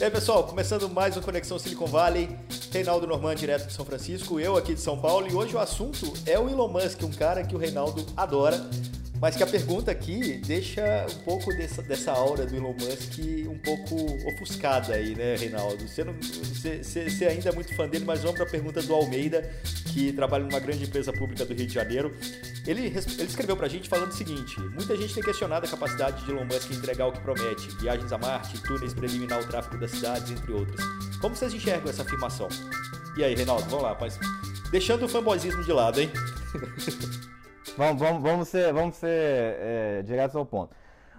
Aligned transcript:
E 0.00 0.02
aí, 0.02 0.10
pessoal, 0.10 0.42
começando 0.44 0.88
mais 0.88 1.14
um 1.14 1.20
Conexão 1.20 1.58
Silicon 1.58 1.84
Valley. 1.84 2.34
Reinaldo 2.72 3.06
Norman, 3.06 3.34
direto 3.34 3.66
de 3.66 3.74
São 3.74 3.84
Francisco, 3.84 4.40
eu 4.40 4.56
aqui 4.56 4.72
de 4.72 4.80
São 4.80 4.98
Paulo. 4.98 5.28
E 5.28 5.34
hoje 5.34 5.54
o 5.54 5.58
assunto 5.58 6.14
é 6.24 6.38
o 6.38 6.48
Elon 6.48 6.68
Musk, 6.68 7.02
um 7.02 7.10
cara 7.10 7.44
que 7.44 7.54
o 7.54 7.58
Reinaldo 7.58 8.06
adora. 8.16 8.58
Mas 9.20 9.36
que 9.36 9.42
a 9.42 9.46
pergunta 9.46 9.90
aqui 9.90 10.38
deixa 10.46 11.06
um 11.10 11.18
pouco 11.24 11.54
dessa, 11.54 11.82
dessa 11.82 12.10
aura 12.10 12.46
do 12.46 12.56
Elon 12.56 12.72
Musk 12.72 13.18
um 13.46 13.58
pouco 13.58 13.94
ofuscada 14.26 14.94
aí, 14.94 15.14
né, 15.14 15.36
Reinaldo? 15.36 15.86
Você, 15.86 16.02
não, 16.02 16.14
você, 16.14 16.82
você 16.82 17.26
ainda 17.26 17.50
é 17.50 17.52
muito 17.52 17.74
fã 17.74 17.86
dele, 17.86 18.06
mas 18.06 18.22
vamos 18.22 18.36
para 18.36 18.46
a 18.46 18.50
pergunta 18.50 18.80
do 18.80 18.94
Almeida, 18.94 19.42
que 19.92 20.10
trabalha 20.14 20.44
numa 20.44 20.58
grande 20.58 20.84
empresa 20.84 21.12
pública 21.12 21.44
do 21.44 21.52
Rio 21.52 21.66
de 21.66 21.74
Janeiro. 21.74 22.16
Ele, 22.66 22.86
ele 22.86 23.28
escreveu 23.28 23.58
para 23.58 23.66
a 23.66 23.68
gente 23.68 23.90
falando 23.90 24.10
o 24.10 24.14
seguinte: 24.14 24.58
muita 24.58 24.96
gente 24.96 25.12
tem 25.12 25.22
questionado 25.22 25.66
a 25.66 25.68
capacidade 25.68 26.24
de 26.24 26.30
Elon 26.30 26.46
Musk 26.46 26.70
entregar 26.70 27.06
o 27.06 27.12
que 27.12 27.20
promete, 27.20 27.68
viagens 27.78 28.10
a 28.12 28.16
Marte, 28.16 28.58
túneis 28.62 28.94
para 28.94 29.04
eliminar 29.04 29.38
o 29.38 29.46
tráfego 29.46 29.76
das 29.76 29.90
cidades, 29.90 30.30
entre 30.30 30.50
outros. 30.50 30.82
Como 31.20 31.36
vocês 31.36 31.52
enxergam 31.52 31.90
essa 31.90 32.02
afirmação? 32.02 32.48
E 33.18 33.22
aí, 33.22 33.34
Reinaldo, 33.34 33.68
vamos 33.68 33.82
lá, 33.82 33.94
mas 34.00 34.18
deixando 34.70 35.04
o 35.04 35.08
fanboyismo 35.08 35.62
de 35.62 35.72
lado, 35.74 36.00
hein? 36.00 36.10
Vamos, 37.80 37.98
vamos, 38.02 38.22
vamos 38.22 38.48
ser, 38.48 38.74
vamos 38.74 38.96
ser 38.96 39.08
é, 39.08 40.02
diretos 40.02 40.36
ao 40.36 40.44
ponto. 40.44 40.76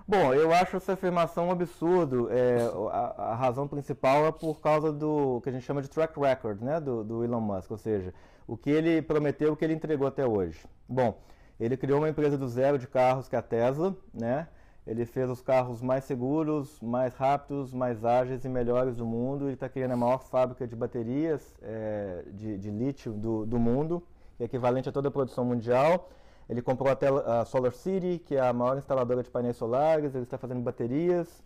Bom, 0.08 0.32
eu 0.32 0.54
acho 0.54 0.78
essa 0.78 0.94
afirmação 0.94 1.48
um 1.48 1.52
absurdo. 1.52 2.30
É, 2.32 2.60
a, 2.92 3.32
a, 3.32 3.36
razão 3.36 3.68
principal 3.68 4.28
é 4.28 4.32
por 4.32 4.62
causa 4.62 4.92
do 4.92 5.42
que 5.42 5.50
a 5.50 5.52
gente 5.52 5.66
chama 5.66 5.82
de 5.82 5.90
track 5.90 6.20
record 6.20 6.62
né, 6.62 6.80
do, 6.80 7.04
do 7.04 7.24
Elon 7.24 7.42
Musk, 7.42 7.72
ou 7.72 7.80
seja, 7.80 8.14
o 8.46 8.56
que 8.56 8.70
ele 8.70 9.02
prometeu, 9.02 9.54
o 9.54 9.58
que 9.58 9.66
ele 9.66 9.74
entregou 9.74 10.06
até 10.08 10.24
hoje. 10.24 10.64
Bom, 10.88 11.18
ele 11.60 11.76
criou 11.76 11.98
uma 11.98 12.10
empresa 12.10 12.38
do 12.38 12.48
zero 12.48 12.78
de 12.78 12.86
carros 12.86 13.28
que 13.28 13.36
é 13.36 13.40
a 13.40 13.42
Tesla, 13.42 13.96
né? 14.14 14.48
Ele 14.86 15.04
fez 15.04 15.32
os 15.32 15.42
carros 15.42 15.82
mais 15.82 16.04
seguros, 16.04 16.80
mais 16.80 17.16
rápidos, 17.16 17.74
mais 17.74 18.06
ágeis 18.06 18.46
e 18.46 18.50
melhores 18.50 18.98
do 18.98 19.06
mundo. 19.06 19.46
Ele 19.46 19.56
está 19.56 19.68
criando 19.68 19.94
a 19.94 19.98
maior 19.98 20.20
fábrica 20.20 20.68
de 20.68 20.76
baterias 20.76 21.56
é, 21.64 22.24
de, 22.32 22.56
de 22.60 22.70
lítio 22.70 23.14
do, 23.14 23.48
do 23.48 23.58
mundo, 23.58 24.04
que 24.38 24.44
é 24.44 24.46
equivalente 24.46 24.88
a 24.88 24.92
toda 24.92 25.08
a 25.08 25.12
produção 25.12 25.44
mundial. 25.44 26.08
Ele 26.52 26.62
comprou 26.62 26.92
até 26.92 27.08
a 27.08 27.46
Solar 27.46 27.72
City, 27.72 28.22
que 28.26 28.36
é 28.36 28.42
a 28.42 28.52
maior 28.52 28.78
instaladora 28.78 29.24
de 29.24 29.30
painéis 29.30 29.56
solares, 29.56 30.14
ele 30.14 30.26
está 30.26 30.38
fazendo 30.38 30.60
baterias, 30.60 31.42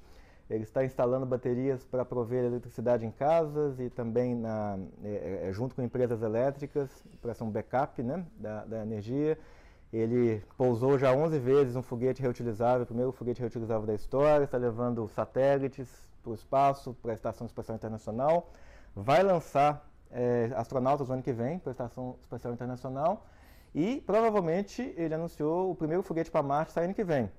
ele 0.50 0.64
está 0.64 0.84
instalando 0.84 1.28
baterias 1.28 1.86
para 1.86 2.04
prover 2.04 2.44
eletricidade 2.44 3.06
em 3.06 3.12
casas 3.12 3.80
e 3.80 3.88
também 3.88 4.34
na, 4.34 4.80
é, 5.04 5.42
é, 5.44 5.54
junto 5.54 5.76
com 5.76 5.84
empresas 5.84 6.24
elétricas 6.24 6.90
para 7.22 7.36
ser 7.36 7.44
um 7.44 7.52
backup 7.52 8.02
né, 8.02 8.26
da, 8.36 8.66
da, 8.66 8.82
energia. 8.82 9.38
Ele 9.94 10.42
pousou 10.58 10.98
já 10.98 11.14
11 11.14 11.38
vezes 11.38 11.76
um 11.76 11.84
foguete 11.84 12.24
reutilizável, 12.24 12.82
o 12.82 12.88
primeiro 12.88 13.12
foguete 13.12 13.42
reutilizável 13.42 13.86
da 13.86 13.94
história, 13.94 14.46
está 14.46 14.58
levando 14.58 15.08
satélites 15.10 15.88
para 16.24 16.32
o 16.32 16.34
espaço, 16.34 16.96
para 17.00 17.12
a 17.12 17.14
Estação 17.14 17.46
Espacial 17.46 17.76
Internacional. 17.76 18.50
Vai 18.96 19.22
lançar 19.22 19.88
é, 20.10 20.50
astronautas 20.56 21.10
no 21.10 21.14
ano 21.14 21.22
que 21.22 21.32
vem 21.32 21.60
para 21.60 21.70
a 21.70 21.74
Estação 21.74 22.16
Espacial 22.24 22.52
Internacional 22.52 23.24
e 23.76 24.02
provavelmente 24.08 24.94
ele 24.96 25.14
anunciou 25.14 25.70
o 25.70 25.76
primeiro 25.76 26.02
foguete 26.02 26.32
para 26.32 26.42
Marte 26.42 26.72
saindo 26.72 26.94
que 26.94 27.04
vem. 27.04 27.30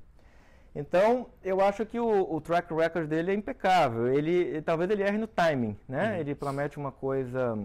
Então, 0.74 1.28
eu 1.42 1.62
acho 1.62 1.86
que 1.86 1.98
o, 1.98 2.34
o, 2.34 2.38
track 2.38 2.72
record 2.74 3.08
dele 3.08 3.30
é 3.30 3.34
impecável. 3.34 4.12
Ele, 4.12 4.60
talvez 4.60 4.90
ele 4.90 5.02
erre 5.02 5.16
no 5.16 5.26
timing, 5.26 5.74
né? 5.88 6.12
Uhum. 6.12 6.20
Ele 6.20 6.34
promete 6.34 6.76
uma 6.76 6.92
coisa 6.92 7.58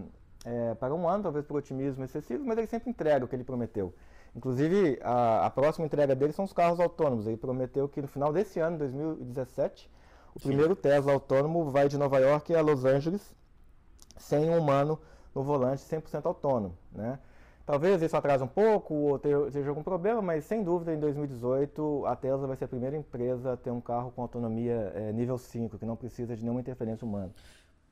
é, 0.46 0.74
para 0.76 0.96
um 0.96 1.10
ano, 1.10 1.24
talvez 1.24 1.46
por 1.46 1.58
otimismo 1.58 2.06
excessivo, 2.06 2.46
mas 2.46 2.58
ele 2.58 2.68
sempre 2.68 2.90
entrega 2.90 3.26
o 3.26 3.28
que 3.28 3.36
ele 3.36 3.44
prometeu. 3.44 3.94
Inclusive, 4.34 4.98
a, 5.04 5.48
a, 5.48 5.50
próxima 5.50 5.86
entrega 5.86 6.16
dele 6.16 6.32
são 6.32 6.46
os 6.46 6.54
carros 6.54 6.80
autônomos. 6.80 7.28
Ele 7.28 7.36
prometeu 7.36 7.90
que 7.90 8.02
no 8.02 8.08
final 8.08 8.32
desse 8.32 8.62
ano, 8.62 8.78
2017, 8.78 9.92
o 10.34 10.40
Sim. 10.40 10.48
primeiro 10.48 10.74
Tesla 10.74 11.12
autônomo 11.12 11.70
vai 11.70 11.90
de 11.90 11.98
Nova 11.98 12.18
York 12.20 12.56
a 12.56 12.62
Los 12.62 12.86
Angeles 12.86 13.36
sem 14.18 14.50
um 14.50 14.58
humano 14.58 14.98
no 15.36 15.44
volante, 15.44 15.82
100% 15.82 16.26
autônomo, 16.26 16.78
né? 16.94 17.20
Talvez 17.66 18.02
isso 18.02 18.18
atrase 18.18 18.44
um 18.44 18.48
pouco 18.48 18.94
ou 18.94 19.52
seja 19.52 19.70
algum 19.70 19.84
problema, 19.84 20.22
mas 20.22 20.46
sem 20.46 20.64
dúvida 20.64 20.94
em 20.94 21.00
2018 21.00 22.06
a 22.06 22.16
Tesla 22.16 22.48
vai 22.48 22.58
ser 22.58 22.66
a 22.66 22.68
primeira 22.68 22.98
empresa 22.98 23.54
a 23.54 23.58
ter 23.58 23.72
um 23.72 23.80
carro 23.80 24.12
com 24.12 24.22
autonomia 24.22 24.92
é, 24.96 25.12
nível 25.12 25.38
5, 25.38 25.78
que 25.78 25.86
não 25.86 25.96
precisa 25.96 26.36
de 26.36 26.42
nenhuma 26.42 26.60
interferência 26.60 27.06
humana. 27.06 27.32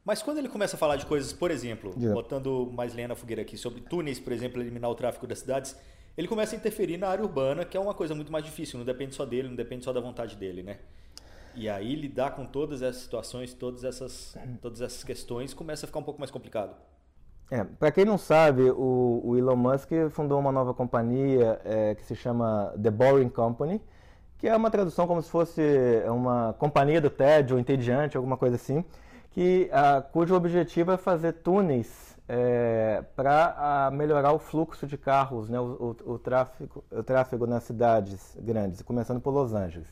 Mas 0.04 0.24
quando 0.24 0.40
ele 0.40 0.50
começa 0.50 0.76
a 0.76 0.80
falar 0.80 0.96
de 0.96 1.06
coisas, 1.06 1.32
por 1.32 1.52
exemplo, 1.52 1.94
yeah. 1.96 2.14
botando 2.14 2.72
mais 2.74 2.96
lenha 2.96 3.10
na 3.10 3.16
fogueira 3.16 3.42
aqui, 3.42 3.58
sobre 3.58 3.82
túneis, 3.82 4.20
por 4.20 4.34
exemplo, 4.34 4.62
eliminar 4.62 4.90
o 4.90 4.96
tráfego 4.96 5.28
das 5.28 5.40
cidades, 5.40 5.76
ele 6.18 6.28
começa 6.28 6.56
a 6.56 6.58
interferir 6.58 6.98
na 6.98 7.08
área 7.08 7.24
urbana, 7.24 7.64
que 7.64 7.78
é 7.78 7.80
uma 7.80 7.94
coisa 7.94 8.16
muito 8.16 8.32
mais 8.32 8.44
difícil, 8.44 8.80
não 8.80 8.86
depende 8.86 9.14
só 9.14 9.26
dele, 9.26 9.48
não 9.48 9.56
depende 9.56 9.86
só 9.86 9.94
da 9.94 10.02
vontade 10.02 10.36
dele, 10.36 10.64
né? 10.64 10.80
E 11.56 11.70
aí 11.70 11.96
lidar 11.96 12.32
com 12.32 12.46
todas 12.46 12.82
essas 12.82 13.04
situações, 13.04 13.54
todas 13.54 13.84
essas, 13.84 14.36
todas 14.62 14.82
essas 14.82 15.04
questões, 15.04 15.54
começa 15.54 15.86
a 15.86 15.88
ficar 15.88 16.00
um 16.00 16.04
pouco 16.04 16.20
mais 16.20 16.32
complicado. 16.32 16.76
É, 17.52 17.64
para 17.64 17.92
quem 17.92 18.06
não 18.06 18.18
sabe, 18.18 18.70
o, 18.70 19.22
o, 19.24 19.38
Elon 19.38 19.56
Musk 19.56 19.90
fundou 20.12 20.40
uma 20.40 20.52
nova 20.52 20.72
companhia 20.74 21.60
é, 21.66 21.96
que 21.96 22.06
se 22.06 22.16
chama 22.16 22.72
The 22.82 22.92
Boring 22.92 23.30
Company, 23.30 23.82
que 24.38 24.48
é 24.48 24.56
uma 24.56 24.70
tradução 24.70 25.08
como 25.08 25.22
se 25.22 25.30
fosse 25.30 25.62
uma 26.08 26.54
companhia 26.60 27.02
do 27.02 27.12
ou 27.52 27.60
entediante, 27.60 28.16
alguma 28.16 28.38
coisa 28.38 28.56
assim, 28.56 28.86
que, 29.32 29.68
a, 29.72 30.02
cujo 30.02 30.36
objetivo 30.36 30.92
é 30.92 30.98
fazer 30.98 31.34
túneis 31.34 32.16
é, 32.28 33.04
para 33.16 33.90
melhorar 33.92 34.32
o 34.34 34.40
fluxo 34.40 34.86
de 34.86 34.98
carros, 34.98 35.50
né, 35.50 35.60
o, 35.60 35.96
o, 36.06 36.14
o, 36.14 36.20
tráfego, 36.20 36.84
o 36.92 37.02
tráfego 37.02 37.48
nas 37.48 37.64
cidades 37.64 38.38
grandes, 38.40 38.84
começando 38.84 39.20
por 39.20 39.32
Los 39.32 39.54
Angeles. 39.54 39.88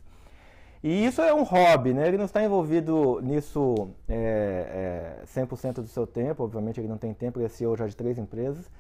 E 0.88 1.06
isso 1.06 1.22
é 1.22 1.34
um 1.34 1.44
hobby, 1.44 1.94
né? 1.94 2.08
Ele 2.08 2.18
não 2.18 2.24
está 2.24 2.42
envolvido 2.42 3.20
nisso 3.22 3.90
é, 4.08 5.20
é, 5.22 5.26
100% 5.26 5.82
do 5.82 5.88
seu 5.88 6.08
tempo, 6.08 6.46
obviamente 6.46 6.80
ele 6.80 6.88
não 6.88 6.98
tem 6.98 7.14
tempo, 7.14 7.40
ele 7.40 7.46
é 7.46 7.50
CEO 7.50 7.76
já 7.76 7.86
de 7.86 7.94
três 7.94 8.18
empresas. 8.18 8.72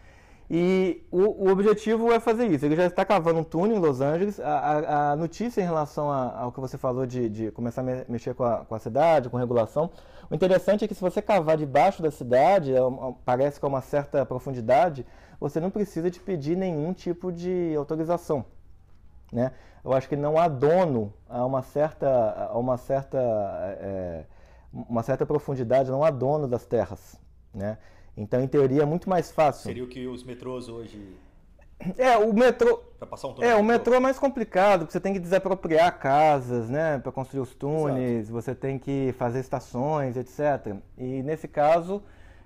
E 0.50 1.06
o, 1.12 1.47
o, 1.47 1.50
objetivo 1.50 2.09
é 2.09 2.17
fazer 2.22 2.47
isso. 2.47 2.66
Ele 2.66 2.78
já 2.78 2.85
está 2.85 3.03
cavando 3.03 3.41
um 3.41 3.44
túnel 3.44 3.75
em 3.75 3.79
Los 3.81 4.00
Angeles. 4.00 4.40
A, 4.40 4.57
a, 4.57 5.12
a 5.12 5.16
notícia 5.17 5.59
em 5.59 5.66
relação 5.66 6.09
ao 6.09 6.50
que 6.53 6.62
você 6.62 6.78
falou 6.78 7.06
de, 7.06 7.28
de 7.28 7.51
começar 7.51 7.81
a 7.81 7.84
me, 7.84 8.06
mexer 8.07 8.34
com 8.34 8.46
a, 8.46 8.63
com 8.63 8.73
a, 8.73 8.79
cidade, 8.79 9.28
com 9.28 9.35
regulação, 9.35 9.91
o 10.31 10.34
interessante 10.34 10.85
é 10.85 10.88
que 10.88 10.96
se 10.96 11.01
você 11.01 11.22
cavar 11.22 11.57
debaixo 11.57 12.01
da 12.01 12.09
cidade, 12.09 12.73
é 12.73 12.79
parece 13.25 13.59
com 13.59 13.67
uma 13.67 13.81
certa 13.81 14.25
profundidade, 14.25 15.06
você 15.41 15.59
não 15.59 15.69
precisa 15.69 16.09
de 16.09 16.22
pedir 16.22 16.56
nenhum 16.56 16.94
tipo 16.94 17.34
de 17.34 17.75
autorização. 17.75 18.46
Né? 19.31 19.51
Eu 19.83 19.93
acho 19.93 20.07
que 20.07 20.15
não 20.15 20.38
há 20.38 20.47
dono 20.47 21.13
a 21.29 21.45
uma 21.45 21.61
certa, 21.61 22.49
a 22.51 22.57
uma 22.57 22.77
certa, 22.77 23.17
é, 23.79 24.25
uma 24.73 25.03
certa 25.03 25.25
profundidade, 25.25 25.89
não 25.89 26.03
há 26.03 26.11
dono 26.11 26.47
das 26.47 26.65
terras. 26.65 27.19
Né? 27.53 27.77
Então, 28.16 28.41
em 28.41 28.47
teoria, 28.47 28.81
é 28.81 28.85
muito 28.85 29.09
mais 29.09 29.31
fácil. 29.31 29.63
Seria 29.63 29.83
o 29.83 29.87
que 29.87 30.07
os 30.07 30.23
metrôs 30.23 30.67
hoje. 30.67 30.99
É, 31.95 32.17
o 32.17 32.33
metrô. 32.33 32.81
Um 33.39 33.43
é, 33.43 33.53
o 33.53 33.63
metrô 33.63 33.93
é 33.93 33.99
mais 33.99 34.17
complicado, 34.17 34.79
porque 34.79 34.93
você 34.93 34.99
tem 34.99 35.13
que 35.13 35.19
desapropriar 35.19 35.99
casas, 35.99 36.67
né, 36.67 36.97
para 36.97 37.11
construir 37.11 37.41
os 37.41 37.53
túneis, 37.53 38.21
Exato. 38.21 38.33
você 38.33 38.55
tem 38.55 38.79
que 38.79 39.13
fazer 39.16 39.39
estações, 39.41 40.17
etc. 40.17 40.75
E 40.97 41.21
nesse 41.21 41.47
caso, 41.47 42.01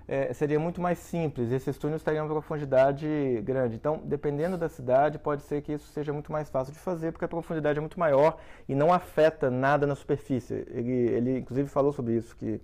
é, 0.06 0.32
seria 0.32 0.58
muito 0.58 0.80
mais 0.80 0.98
simples, 0.98 1.50
esses 1.52 1.78
túneis 1.78 2.02
teriam 2.02 2.26
uma 2.26 2.32
profundidade 2.32 3.06
grande. 3.44 3.76
Então, 3.76 4.00
dependendo 4.04 4.58
da 4.58 4.68
cidade, 4.68 5.18
pode 5.18 5.42
ser 5.42 5.62
que 5.62 5.72
isso 5.72 5.86
seja 5.92 6.12
muito 6.12 6.32
mais 6.32 6.50
fácil 6.50 6.72
de 6.72 6.78
fazer, 6.78 7.12
porque 7.12 7.24
a 7.24 7.28
profundidade 7.28 7.78
é 7.78 7.80
muito 7.80 7.98
maior 7.98 8.38
e 8.68 8.74
não 8.74 8.92
afeta 8.92 9.50
nada 9.50 9.86
na 9.86 9.94
superfície. 9.94 10.66
Ele, 10.70 10.92
ele 10.92 11.38
inclusive, 11.38 11.68
falou 11.68 11.92
sobre 11.92 12.14
isso, 12.14 12.36
que 12.36 12.60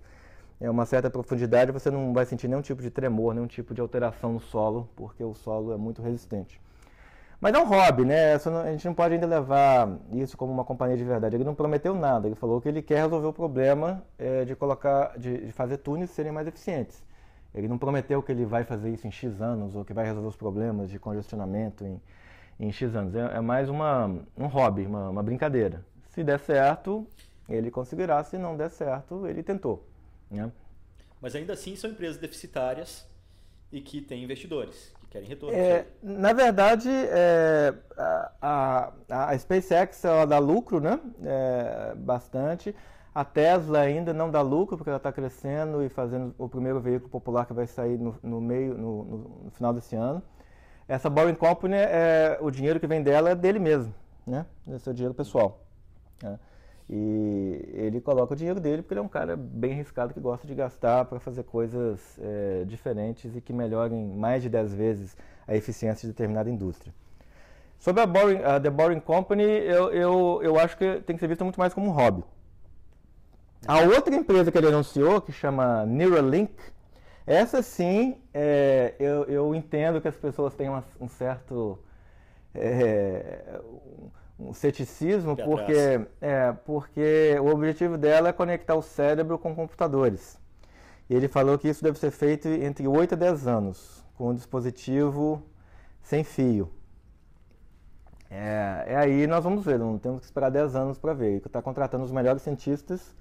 é 0.59 0.69
uma 0.69 0.85
certa 0.85 1.09
profundidade 1.09 1.71
você 1.71 1.89
não 1.89 2.13
vai 2.13 2.25
sentir 2.25 2.47
nenhum 2.47 2.61
tipo 2.61 2.81
de 2.81 2.89
tremor, 2.89 3.33
nenhum 3.33 3.47
tipo 3.47 3.73
de 3.73 3.81
alteração 3.81 4.33
no 4.33 4.39
solo, 4.39 4.89
porque 4.95 5.23
o 5.23 5.33
solo 5.33 5.73
é 5.73 5.77
muito 5.77 6.01
resistente. 6.01 6.59
Mas 7.39 7.53
é 7.53 7.57
um 7.57 7.65
hobby, 7.65 8.03
né? 8.03 8.33
a 8.33 8.71
gente 8.71 8.85
não 8.85 8.93
pode 8.93 9.13
ainda 9.13 9.25
levar 9.25 9.97
isso 10.11 10.35
como 10.35 10.51
uma 10.51 10.65
companhia 10.65 10.97
de 10.97 11.05
verdade. 11.05 11.37
Ele 11.37 11.45
não 11.45 11.55
prometeu 11.55 11.95
nada, 11.95 12.27
ele 12.27 12.35
falou 12.35 12.59
que 12.59 12.67
ele 12.67 12.81
quer 12.81 13.03
resolver 13.03 13.27
o 13.27 13.33
problema 13.33 14.03
é, 14.17 14.43
de 14.43 14.57
colocar, 14.57 15.17
de, 15.17 15.45
de 15.45 15.51
fazer 15.53 15.77
túneis 15.77 16.09
serem 16.09 16.33
mais 16.33 16.47
eficientes. 16.47 17.01
Ele 17.53 17.67
não 17.67 17.77
prometeu 17.77 18.21
que 18.21 18.31
ele 18.31 18.45
vai 18.45 18.63
fazer 18.63 18.91
isso 18.91 19.07
em 19.07 19.11
X 19.11 19.41
anos 19.41 19.75
ou 19.75 19.83
que 19.83 19.93
vai 19.93 20.05
resolver 20.05 20.27
os 20.27 20.35
problemas 20.35 20.89
de 20.89 20.99
congestionamento 20.99 21.83
em, 21.83 22.01
em 22.59 22.71
X 22.71 22.95
anos. 22.95 23.15
É, 23.15 23.37
é 23.37 23.41
mais 23.41 23.69
uma, 23.69 24.07
um 24.37 24.47
hobby, 24.47 24.85
uma, 24.85 25.09
uma, 25.09 25.23
brincadeira. 25.23 25.83
Se 26.09 26.23
der 26.23 26.39
certo, 26.39 27.07
ele 27.47 27.71
conseguirá. 27.71 28.23
Se 28.23 28.37
não 28.37 28.55
der 28.55 28.69
certo, 28.69 29.25
ele 29.27 29.41
tentou. 29.41 29.87
Né? 30.29 30.51
Mas 31.19 31.35
ainda 31.35 31.53
assim 31.53 31.75
são 31.75 31.89
empresas 31.89 32.17
deficitárias 32.17 33.07
e 33.71 33.81
que 33.81 33.99
têm 34.01 34.23
investidores 34.23 34.93
que 35.01 35.07
querem 35.07 35.27
retorno. 35.27 35.57
É, 35.57 35.87
na 36.03 36.33
verdade, 36.33 36.89
é, 36.89 37.73
a, 37.97 38.31
a, 39.09 39.29
a, 39.31 39.37
SpaceX 39.37 40.05
ela 40.05 40.25
dá 40.25 40.37
lucro 40.37 40.79
né? 40.79 40.99
É, 41.23 41.95
bastante. 41.95 42.75
A 43.19 43.25
Tesla 43.25 43.81
ainda 43.81 44.13
não 44.13 44.31
dá 44.31 44.41
lucro 44.41 44.77
porque 44.77 44.89
ela 44.89 44.95
está 44.95 45.11
crescendo 45.11 45.83
e 45.83 45.89
fazendo 45.89 46.33
o 46.37 46.47
primeiro 46.47 46.79
veículo 46.79 47.09
popular 47.09 47.45
que 47.45 47.51
vai 47.51 47.67
sair 47.67 47.97
no, 47.97 48.15
no 48.23 48.39
meio, 48.39 48.77
no, 48.77 49.03
no, 49.03 49.51
final 49.51 49.73
desse 49.73 49.93
ano. 49.93 50.23
Essa 50.87 51.09
Boring 51.09 51.35
Company, 51.35 51.75
é, 51.75 52.37
o 52.39 52.49
dinheiro 52.49 52.79
que 52.79 52.87
vem 52.87 53.03
dela 53.03 53.31
é 53.31 53.35
dele 53.35 53.59
mesmo, 53.59 53.93
né? 54.25 54.45
Esse 54.69 54.87
é 54.87 54.91
o 54.93 54.95
dinheiro 54.95 55.13
pessoal. 55.13 55.59
Né? 56.23 56.39
E 56.89 57.69
ele 57.73 57.99
coloca 57.99 58.31
o 58.31 58.37
dinheiro 58.37 58.57
dele 58.57 58.83
porque 58.83 58.93
ele 58.93 59.01
é 59.01 59.03
um 59.03 59.09
cara 59.09 59.35
bem 59.35 59.73
arriscado 59.73 60.13
que 60.13 60.19
gosta 60.21 60.47
de 60.47 60.55
gastar 60.55 61.03
para 61.03 61.19
fazer 61.19 61.43
coisas 61.43 61.99
é, 62.21 62.63
diferentes 62.65 63.35
e 63.35 63.41
que 63.41 63.51
melhorem 63.51 64.01
mais 64.15 64.43
de 64.43 64.47
10 64.47 64.73
vezes 64.73 65.17
a 65.45 65.53
eficiência 65.53 66.07
de 66.07 66.13
determinada 66.13 66.49
indústria. 66.49 66.93
Sobre 67.79 68.01
a, 68.01 68.05
Boring, 68.05 68.41
a 68.43 68.61
The 68.61 68.69
Boring 68.69 69.01
Company, 69.01 69.43
eu, 69.43 69.91
eu, 69.91 70.39
eu 70.41 70.57
acho 70.57 70.77
que 70.77 71.01
tem 71.01 71.17
que 71.17 71.19
ser 71.19 71.27
vista 71.27 71.43
muito 71.43 71.59
mais 71.59 71.73
como 71.73 71.89
um 71.89 71.91
hobby. 71.91 72.23
A 73.67 73.81
outra 73.81 74.15
empresa 74.15 74.51
que 74.51 74.57
ele 74.57 74.67
anunciou, 74.67 75.21
que 75.21 75.31
chama 75.31 75.85
Neuralink, 75.85 76.53
essa 77.27 77.61
sim, 77.61 78.17
é, 78.33 78.95
eu, 78.99 79.25
eu 79.25 79.55
entendo 79.55 80.01
que 80.01 80.07
as 80.07 80.15
pessoas 80.15 80.53
têm 80.55 80.69
uma, 80.69 80.83
um 80.99 81.07
certo 81.07 81.77
é, 82.55 83.59
um 84.39 84.53
ceticismo, 84.53 85.35
porque, 85.35 86.07
é, 86.21 86.51
porque 86.65 87.35
o 87.41 87.47
objetivo 87.47 87.97
dela 87.97 88.29
é 88.29 88.33
conectar 88.33 88.75
o 88.75 88.81
cérebro 88.81 89.37
com 89.37 89.53
computadores. 89.53 90.39
E 91.09 91.15
ele 91.15 91.27
falou 91.27 91.57
que 91.57 91.67
isso 91.67 91.83
deve 91.83 91.99
ser 91.99 92.11
feito 92.11 92.47
entre 92.47 92.87
8 92.87 93.13
a 93.13 93.17
10 93.17 93.47
anos, 93.47 94.05
com 94.15 94.29
um 94.29 94.33
dispositivo 94.33 95.43
sem 96.01 96.23
fio. 96.23 96.71
É, 98.31 98.85
é 98.87 98.95
aí 98.95 99.27
nós 99.27 99.43
vamos 99.43 99.65
ver, 99.65 99.77
não 99.79 99.97
temos 99.97 100.19
que 100.19 100.25
esperar 100.25 100.49
10 100.49 100.75
anos 100.75 100.97
para 100.97 101.13
ver. 101.13 101.27
Ele 101.27 101.37
está 101.37 101.61
contratando 101.61 102.03
os 102.05 102.11
melhores 102.11 102.41
cientistas, 102.41 103.15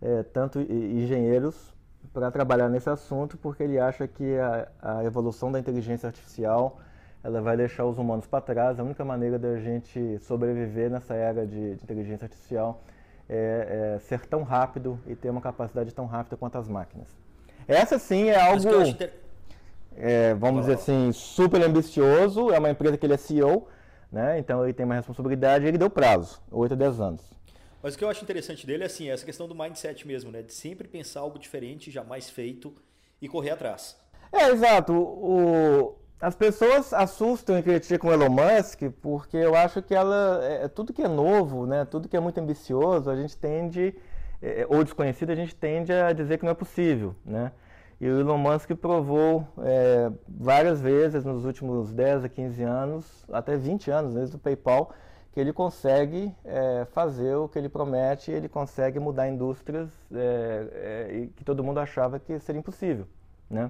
é, 0.00 0.22
tanto 0.22 0.60
engenheiros, 0.60 1.74
para 2.12 2.30
trabalhar 2.30 2.68
nesse 2.68 2.88
assunto, 2.88 3.36
porque 3.36 3.62
ele 3.62 3.78
acha 3.78 4.06
que 4.06 4.38
a, 4.38 4.68
a 4.80 5.04
evolução 5.04 5.50
da 5.50 5.58
inteligência 5.58 6.06
artificial 6.06 6.78
ela 7.24 7.40
vai 7.40 7.56
deixar 7.56 7.86
os 7.86 7.98
humanos 7.98 8.26
para 8.26 8.40
trás. 8.40 8.78
A 8.78 8.82
única 8.82 9.04
maneira 9.04 9.38
da 9.38 9.58
gente 9.58 10.18
sobreviver 10.20 10.90
nessa 10.90 11.14
era 11.14 11.46
de, 11.46 11.74
de 11.74 11.82
inteligência 11.82 12.26
artificial 12.26 12.82
é, 13.28 13.94
é, 13.96 13.98
ser 14.00 14.26
tão 14.26 14.42
rápido 14.42 15.00
e 15.06 15.16
ter 15.16 15.30
uma 15.30 15.40
capacidade 15.40 15.92
tão 15.94 16.04
rápida 16.04 16.36
quanto 16.36 16.58
as 16.58 16.68
máquinas. 16.68 17.08
Essa 17.66 17.98
sim 17.98 18.28
é 18.28 18.38
algo, 18.38 18.62
é, 19.96 20.34
vamos 20.34 20.62
dizer 20.62 20.74
assim, 20.74 21.10
super 21.12 21.62
ambicioso. 21.62 22.52
É 22.52 22.58
uma 22.58 22.68
empresa 22.68 22.98
que 22.98 23.06
ele 23.06 23.14
é 23.14 23.16
CEO, 23.16 23.66
né? 24.12 24.38
então 24.38 24.62
ele 24.62 24.74
tem 24.74 24.84
uma 24.84 24.94
responsabilidade 24.94 25.64
e 25.64 25.68
ele 25.68 25.78
deu 25.78 25.88
prazo, 25.88 26.42
8 26.52 26.74
a 26.74 26.76
10 26.76 27.00
anos. 27.00 27.34
Mas 27.84 27.94
o 27.94 27.98
que 27.98 28.04
eu 28.04 28.08
acho 28.08 28.24
interessante 28.24 28.66
dele 28.66 28.82
é 28.82 28.86
assim, 28.86 29.10
essa 29.10 29.26
questão 29.26 29.46
do 29.46 29.54
mindset 29.54 30.06
mesmo, 30.06 30.30
né? 30.30 30.40
De 30.40 30.54
sempre 30.54 30.88
pensar 30.88 31.20
algo 31.20 31.38
diferente, 31.38 31.90
jamais 31.90 32.30
feito 32.30 32.74
e 33.20 33.28
correr 33.28 33.50
atrás. 33.50 33.94
É, 34.32 34.48
exato. 34.48 34.94
O, 34.94 35.94
as 36.18 36.34
pessoas 36.34 36.94
assustam 36.94 37.58
e 37.58 37.62
criticam 37.62 38.08
o 38.08 38.12
Elon 38.14 38.30
Musk 38.30 38.84
porque 39.02 39.36
eu 39.36 39.54
acho 39.54 39.82
que 39.82 39.94
ela 39.94 40.42
é, 40.42 40.64
é, 40.64 40.68
tudo 40.68 40.94
que 40.94 41.02
é 41.02 41.08
novo, 41.08 41.66
né, 41.66 41.84
tudo 41.84 42.08
que 42.08 42.16
é 42.16 42.20
muito 42.20 42.38
ambicioso, 42.38 43.10
a 43.10 43.16
gente 43.16 43.36
tende 43.36 43.94
é, 44.40 44.62
é, 44.62 44.66
ou 44.66 44.82
desconhecido, 44.82 45.28
a 45.28 45.34
gente 45.34 45.54
tende 45.54 45.92
a 45.92 46.10
dizer 46.14 46.38
que 46.38 46.44
não 46.46 46.52
é 46.52 46.54
possível, 46.54 47.14
né? 47.22 47.52
E 48.00 48.08
o 48.08 48.18
Elon 48.18 48.38
Musk 48.38 48.70
provou 48.80 49.46
é, 49.58 50.10
várias 50.26 50.80
vezes 50.80 51.22
nos 51.22 51.44
últimos 51.44 51.92
10 51.92 52.24
a 52.24 52.28
15 52.30 52.62
anos, 52.62 53.26
até 53.30 53.58
20 53.58 53.90
anos 53.90 54.14
desde 54.14 54.36
o 54.36 54.38
PayPal, 54.38 54.94
que 55.34 55.40
ele 55.40 55.52
consegue 55.52 56.32
é, 56.44 56.86
fazer 56.92 57.34
o 57.34 57.48
que 57.48 57.58
ele 57.58 57.68
promete, 57.68 58.30
ele 58.30 58.48
consegue 58.48 59.00
mudar 59.00 59.28
indústrias 59.28 59.90
é, 60.14 61.26
que 61.34 61.42
todo 61.44 61.64
mundo 61.64 61.80
achava 61.80 62.20
que 62.20 62.38
seria 62.38 62.60
impossível, 62.60 63.04
né? 63.50 63.68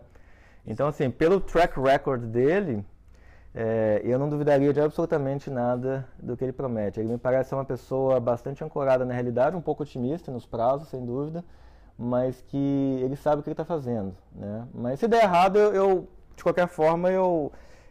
Então, 0.66 0.87
assim, 0.87 1.11
pelo 1.11 1.40
track 1.40 1.81
record 1.81 2.25
dele, 2.26 2.84
é, 3.55 4.02
eu 4.05 4.19
não 4.19 4.28
duvidaria 4.28 4.75
de 4.75 4.81
absolutamente 4.81 5.49
nada 5.49 6.06
do 6.22 6.37
que 6.37 6.44
ele 6.44 6.52
promete. 6.52 7.00
Ele 7.00 7.08
me 7.12 7.19
parece 7.19 7.55
uma 7.55 7.64
pessoa 7.64 8.20
bastante 8.20 8.62
ancorada 8.62 9.06
na 9.06 9.14
realidade, 9.14 9.56
um 9.56 9.62
pouco 9.62 9.84
otimista 9.84 10.31
nos 10.31 10.44
prazos, 10.44 10.88
sem 10.88 11.02
dúvida, 11.02 11.43
mas 11.99 12.43
que 12.43 13.00
ele 13.02 13.16
sabe 13.16 13.40
o 13.40 13.43
que 13.43 13.49
ele 13.49 13.55
está 13.55 13.64
fazendo. 13.64 14.14
Né? 14.34 14.69
Mas 14.75 15.00
se 15.00 15.08
der 15.08 15.22
errado, 15.22 15.58
eu, 15.58 15.75
eu, 15.75 16.08
de 16.37 16.43
qualquer 16.43 16.69
forma, 16.69 17.11
eu, 17.11 17.50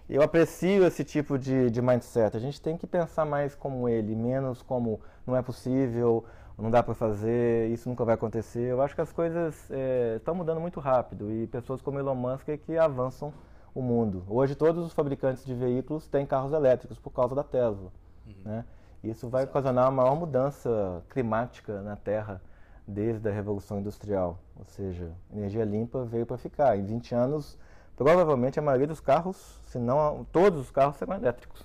eu 0.10 0.22
aprecio 0.22 0.86
esse 0.86 1.04
tipo 1.04 1.38
de, 1.38 1.70
de 1.70 1.82
mindset. 1.82 2.36
A 2.36 2.40
gente 2.40 2.62
tem 2.62 2.78
que 2.78 2.86
pensar 2.86 3.26
mais 3.26 3.56
como 3.56 3.88
ele, 3.88 4.16
menos 4.16 4.62
como 4.62 5.00
não 5.26 5.36
é 5.36 5.42
possível 5.42 6.26
não 6.58 6.70
dá 6.70 6.84
para 6.84 6.94
fazer, 6.94 7.70
isso 7.72 7.90
nunca 7.90 8.06
vai 8.06 8.16
acontecer. 8.16 8.70
Eu 8.70 8.82
acho 8.82 8.94
que 8.94 9.02
as 9.02 9.12
coisas 9.12 9.70
estão 10.16 10.34
é, 10.34 10.38
mudando 10.38 10.60
muito 10.60 10.80
rápido 10.80 11.32
e 11.32 11.48
pessoas 11.48 11.82
como 11.82 12.00
Elon 12.00 12.16
Musk 12.16 12.50
é 12.50 12.58
que 12.58 12.78
avançam 12.78 13.34
o 13.74 13.82
mundo. 13.82 14.24
Hoje 14.28 14.56
todos 14.56 14.86
os 14.86 14.94
fabricantes 14.94 15.44
de 15.46 15.54
veículos 15.54 16.08
têm 16.08 16.26
carros 16.26 16.54
elétricos 16.54 17.00
por 17.00 17.12
causa 17.12 17.34
da 17.34 17.44
Tesla. 17.44 17.92
Uhum. 18.28 18.34
Né? 18.46 18.66
Isso 19.04 19.28
vai 19.28 19.44
Exato. 19.44 19.58
ocasionar 19.58 19.86
uma 19.90 20.04
maior 20.04 20.16
mudança 20.16 21.04
climática 21.10 21.82
na 21.82 21.96
Terra 21.96 22.42
desde 22.88 23.28
a 23.28 23.32
Revolução 23.32 23.80
Industrial. 23.80 24.38
Ou 24.56 24.66
seja, 24.66 25.12
energia 25.34 25.66
limpa 25.66 26.06
veio 26.06 26.26
para 26.26 26.38
ficar. 26.38 26.78
Em 26.78 26.84
20 26.84 27.16
anos, 27.16 27.58
provavelmente 27.96 28.60
a 28.60 28.62
maioria 28.62 28.88
dos 28.88 29.00
carros, 29.00 29.60
se 29.68 29.78
não 29.78 30.26
todos 30.32 30.62
os 30.62 30.72
carros, 30.72 30.98
serão 30.98 31.16
elétricos. 31.16 31.62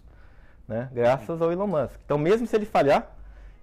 Né? 0.66 0.88
Graças 0.92 1.40
ao 1.40 1.50
Elon 1.50 1.66
Musk. 1.66 1.94
Então, 2.04 2.19
mesmo 2.19 2.46
se 2.46 2.54
ele 2.54 2.66
falhar, 2.66 3.16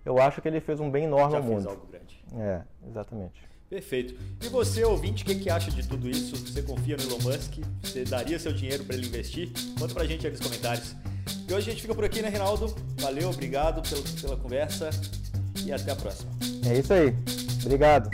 eu 0.04 0.20
acho 0.20 0.42
que 0.42 0.48
ele 0.48 0.60
fez 0.60 0.80
um 0.80 0.90
bem 0.90 1.06
enorme 1.06 1.34
Já 1.34 1.38
ao 1.38 1.44
mundo. 1.44 1.56
Fez 1.56 1.68
algo 1.68 1.88
grande. 1.88 2.26
É, 2.36 2.62
exatamente. 2.88 3.48
Perfeito. 3.70 4.16
E 4.44 4.48
você, 4.48 4.84
ouvinte, 4.84 5.24
o 5.24 5.26
que, 5.26 5.36
que 5.36 5.50
acha 5.50 5.72
de 5.72 5.88
tudo 5.88 6.10
isso? 6.10 6.36
Você 6.38 6.62
confia 6.62 6.96
no 6.98 7.04
Elon 7.04 7.20
Musk? 7.24 7.60
Você 7.84 8.04
daria 8.04 8.40
seu 8.40 8.54
dinheiro 8.54 8.84
para 8.84 8.96
ele 8.96 9.08
investir? 9.08 9.52
Conta 9.80 9.94
pra 9.94 10.06
gente 10.06 10.26
aí 10.26 10.32
nos 10.32 10.42
comentários. 10.42 10.96
E 11.48 11.54
hoje 11.54 11.70
a 11.70 11.74
gente 11.74 11.82
fica 11.82 11.96
por 11.96 12.04
aqui, 12.04 12.22
né, 12.22 12.30
Reinaldo? 12.30 12.76
Valeu, 13.00 13.30
obrigado 13.30 13.88
pela, 13.88 14.04
pela 14.22 14.38
conversa 14.38 14.90
e 15.64 15.72
até 15.72 15.92
a 15.92 15.96
próxima. 15.96 16.32
É 16.68 16.78
isso 16.78 16.94
aí. 16.94 17.16
Obrigado. 17.64 18.10